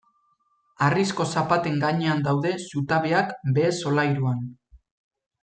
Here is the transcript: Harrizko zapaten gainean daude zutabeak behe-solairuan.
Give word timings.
Harrizko 0.85 1.27
zapaten 1.37 1.77
gainean 1.83 2.23
daude 2.29 2.55
zutabeak 2.71 3.37
behe-solairuan. 3.59 4.43